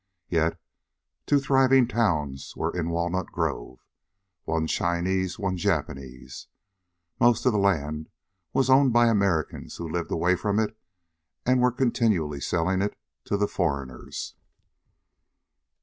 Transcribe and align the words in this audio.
Yet 0.29 0.59
two 1.27 1.39
thriving 1.39 1.87
towns 1.87 2.55
were 2.55 2.75
in 2.75 2.89
Walnut 2.89 3.27
Grove, 3.27 3.85
one 4.45 4.65
Chinese, 4.65 5.37
one 5.37 5.57
Japanese. 5.57 6.47
Most 7.19 7.45
of 7.45 7.51
the 7.53 7.59
land 7.59 8.09
was 8.51 8.67
owned 8.67 8.93
by 8.93 9.09
Americans, 9.09 9.75
who 9.75 9.87
lived 9.87 10.09
away 10.09 10.35
from 10.35 10.57
it 10.57 10.75
and 11.45 11.61
were 11.61 11.71
continually 11.71 12.41
selling 12.41 12.81
it 12.81 12.97
to 13.25 13.37
the 13.37 13.47
foreigners. 13.47 14.33